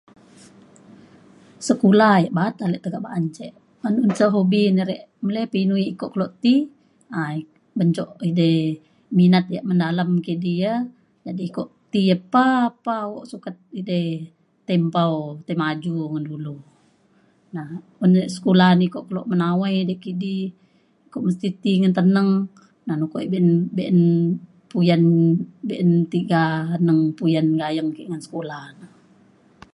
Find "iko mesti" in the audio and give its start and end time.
21.07-21.47